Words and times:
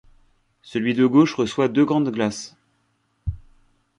Celui 0.63 0.95
de 0.95 1.05
gauche 1.05 1.35
reçoit 1.35 1.67
deux 1.69 1.85
grandes 1.85 2.09
glaces. 2.11 2.57